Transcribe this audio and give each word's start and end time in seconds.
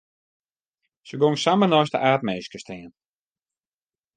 Se 1.09 1.19
gyng 1.23 1.37
samar 1.43 1.69
neist 1.73 1.93
de 1.95 1.99
aapminske 2.09 2.59
stean. 2.65 2.91